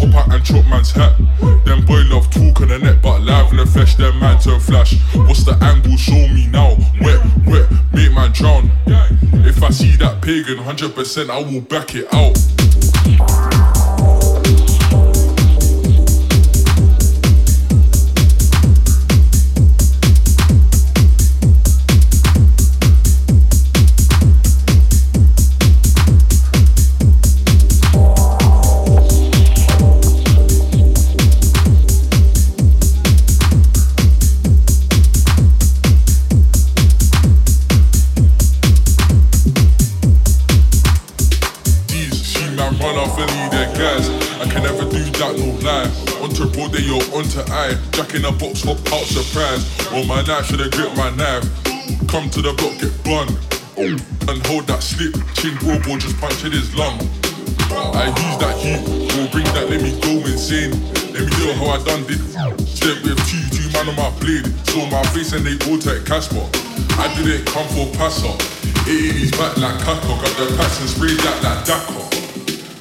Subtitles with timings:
[0.00, 1.16] hop out and chop man's hat.
[1.64, 4.60] Them boy love talk on the net, but live in the flesh, them man turn
[4.60, 4.94] flash.
[5.14, 5.96] What's the angle?
[5.96, 6.76] Show me now.
[7.00, 8.70] Wet, wet, make man drown.
[9.44, 13.49] If I see that pagan, 100% I will back it out.
[47.70, 47.90] Eye.
[47.92, 49.64] Jack in a box, hop out surprise.
[49.92, 51.44] Oh, my knife should have gripped my knife.
[52.08, 53.28] Come to the block, get bun.
[53.78, 55.14] And hold that slip.
[55.34, 56.98] Chin bro, just punctured his lung.
[57.70, 58.82] I use that heat,
[59.14, 60.74] will bring that, let me go insane.
[61.14, 62.20] Let me know how I done did.
[62.66, 64.46] Step with two, two man on my blade.
[64.68, 66.42] Saw my face and they all take Casper.
[66.98, 68.34] I didn't come for passer.
[68.90, 70.06] It his back like Kaka.
[70.06, 72.10] Got the packs and sprayed that like Dakar.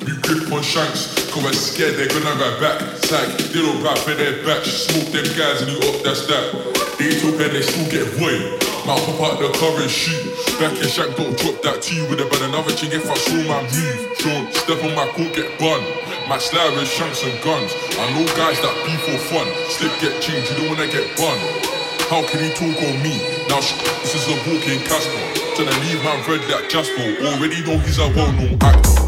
[0.05, 2.81] We grip on shanks, cause we're scared they're gonna go back.
[3.05, 4.67] Sag, they don't rap for their batch.
[4.67, 6.53] Smoke them guys and you up, that's that.
[6.97, 8.59] They talk and they still get void.
[8.85, 10.33] Might pop out the car and shoot.
[10.59, 13.39] Back in shack, don't drop that T with it, but another chick if I show
[13.47, 13.99] my move.
[14.19, 15.81] Sean, step on my coat, get bun.
[16.27, 17.71] My slab is shanks and guns.
[17.97, 19.47] I know guys that be for fun.
[19.71, 21.37] Slip get changed, you don't wanna get bun.
[22.09, 23.15] How can he talk on me?
[23.47, 25.23] Now sh- this is a walking Casper.
[25.55, 27.21] Tryna leave man red like Jasper.
[27.21, 28.57] Already know he's a well-known.
[28.61, 28.98] Actor.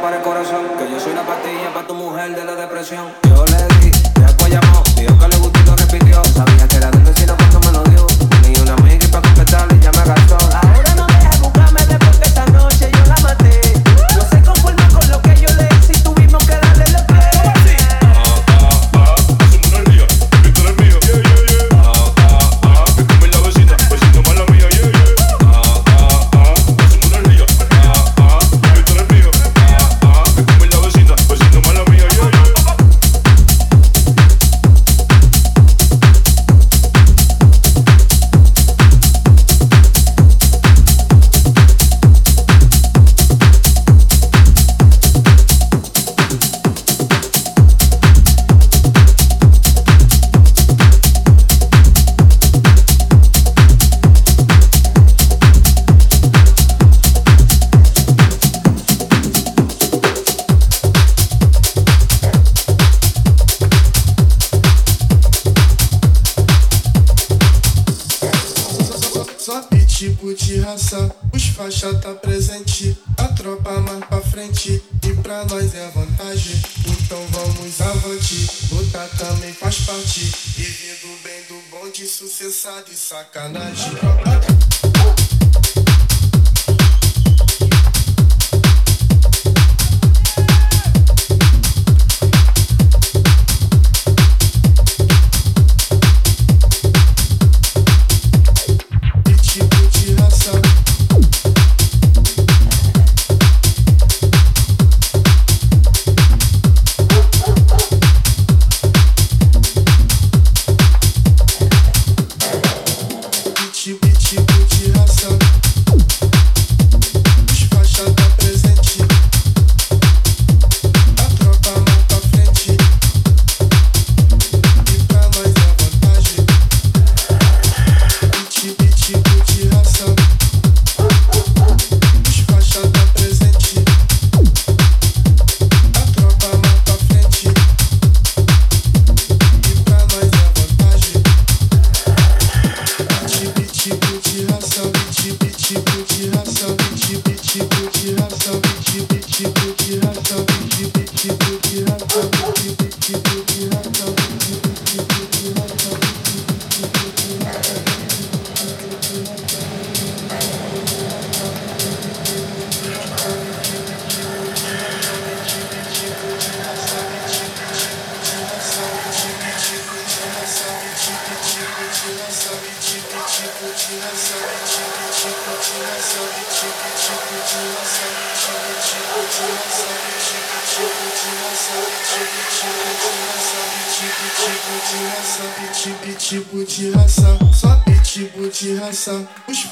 [0.00, 0.66] para el corazón.
[0.78, 3.06] Que yo soy una pastilla para tu mujer de la depresión.
[3.28, 3.67] Yo le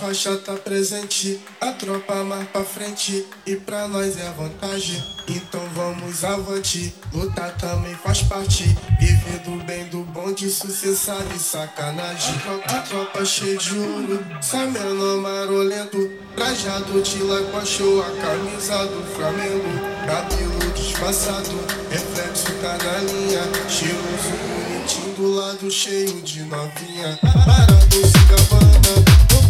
[0.07, 5.03] rocha tá presente, a tropa mais pra frente e pra nós é vantagem.
[5.27, 8.63] Então vamos avante, lutar também faz parte.
[9.01, 12.37] Viver do bem, do bom, de sucesso e sacanagem.
[12.37, 15.99] A tropa, tropa cheia de ouro, sai menor marolento.
[16.37, 17.19] Trajado de
[17.67, 19.69] show a camisa do Flamengo.
[20.07, 21.51] Cabelo disfarçado,
[21.91, 23.43] reflexo tá na linha.
[23.69, 24.31] Cheiroso,
[24.71, 27.19] bonitinho, do lado cheio de novinha.
[27.21, 29.46] Parado, se cavando.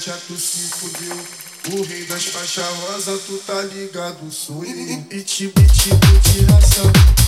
[0.00, 1.78] Kátia, tu se fudeu.
[1.78, 5.04] O rei das faixas rosa, tu tá ligado, sou eu.
[5.10, 7.19] Iti, biti, biti.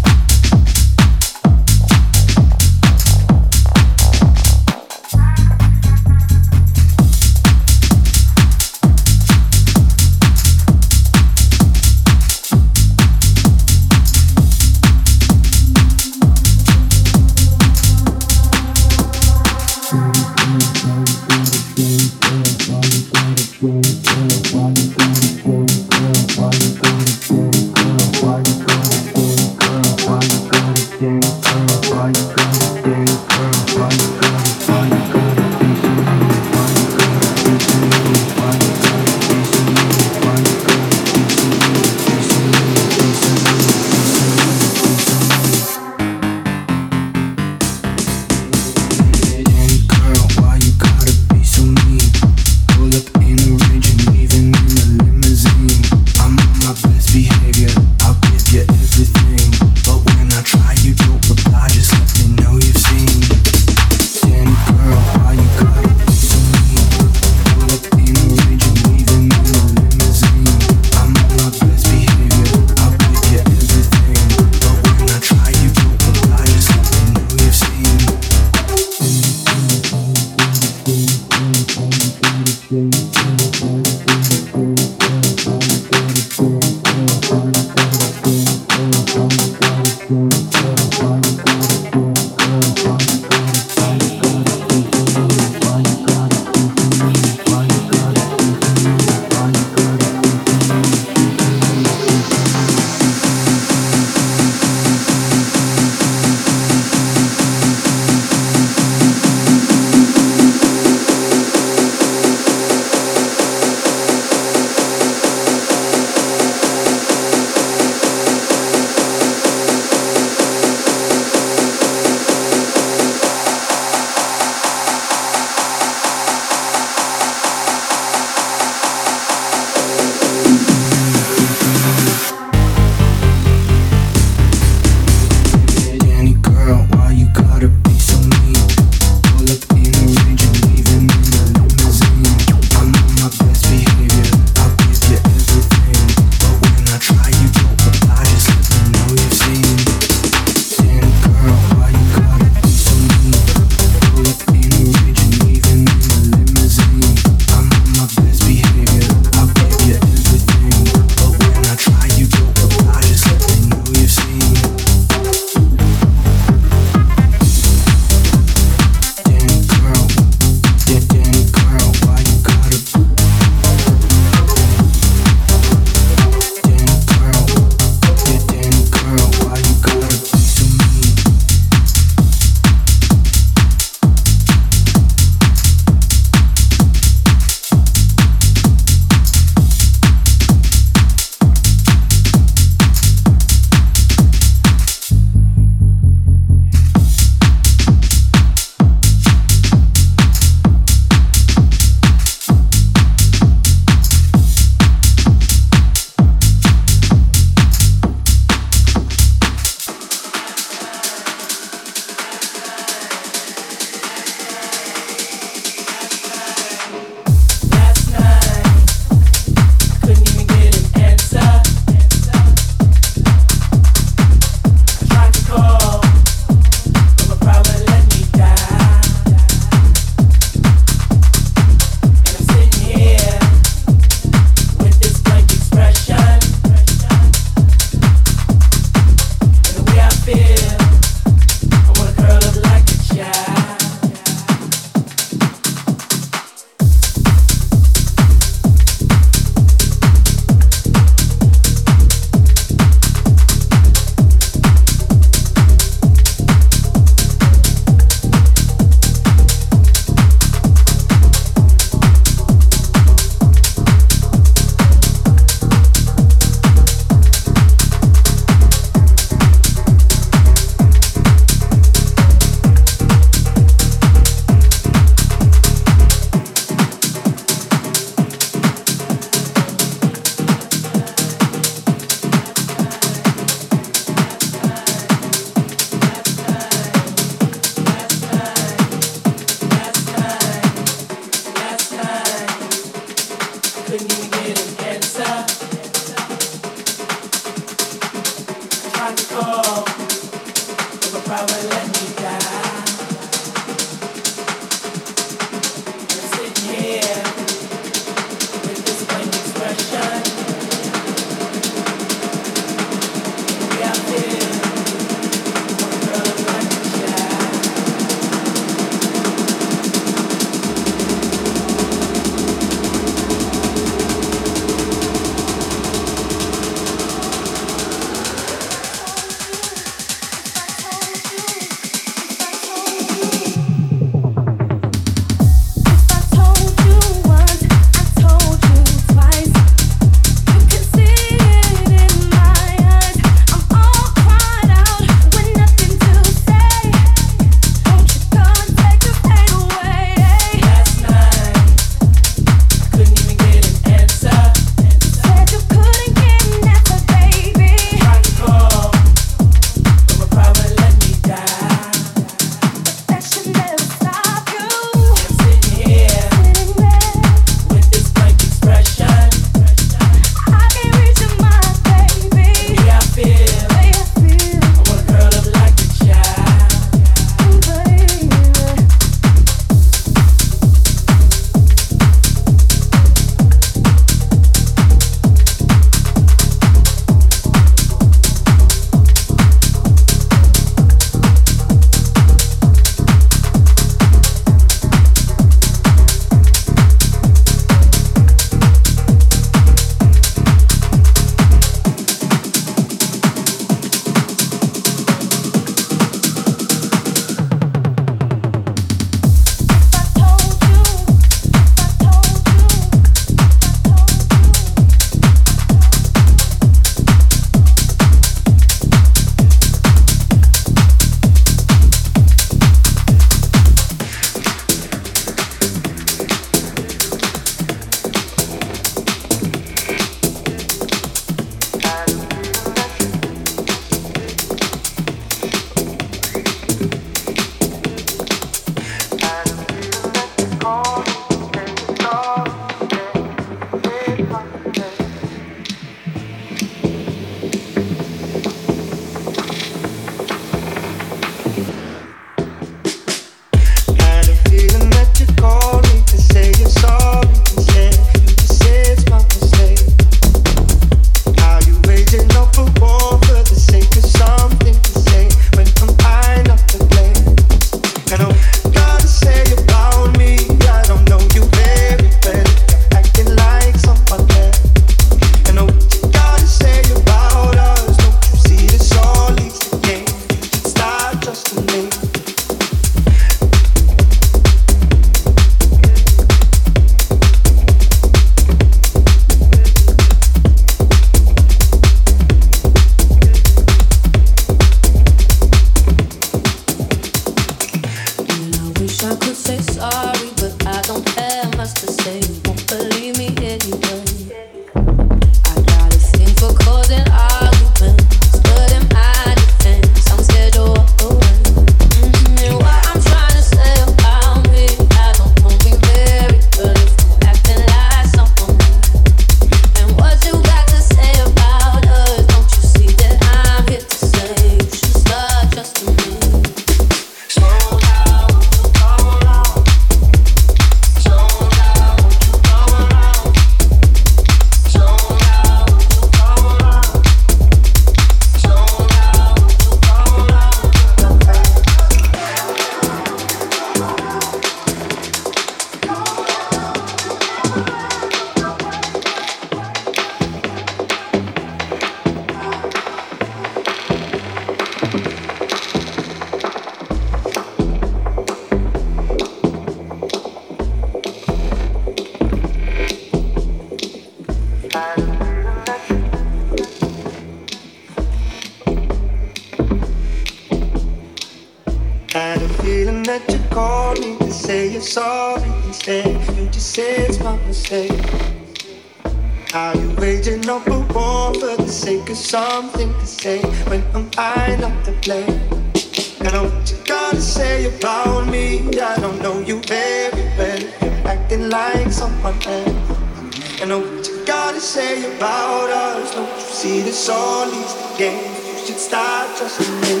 [580.45, 584.85] knocking on the wall for the sake of something to say when I'm I not
[584.85, 588.59] to And I know what you gotta say about me.
[588.79, 590.61] I don't know you very well.
[590.81, 593.61] You're acting like someone else.
[593.61, 596.15] I know what you gotta say about us.
[596.15, 598.33] Don't you see this all is the game?
[598.47, 600.00] You should start trusting me.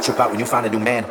[0.00, 1.04] Trip out when you find a new man.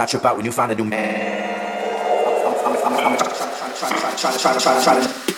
[0.00, 1.60] Not trip out when you find a new man.
[2.64, 3.18] I'm, I'm, I'm, I'm
[4.16, 5.00] try, try, try to.
[5.00, 5.29] About